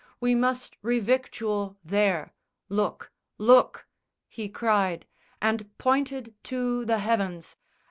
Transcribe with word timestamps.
We 0.19 0.33
must 0.33 0.77
re 0.81 0.97
victual 0.99 1.77
there. 1.85 2.33
Look! 2.69 3.11
look!" 3.37 3.85
he 4.27 4.49
cried, 4.49 5.05
And 5.39 5.77
pointed 5.77 6.33
to 6.45 6.85
the 6.85 6.97
heavens. 6.97 7.55